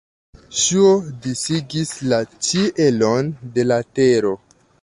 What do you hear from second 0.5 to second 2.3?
Ŝuo disigis la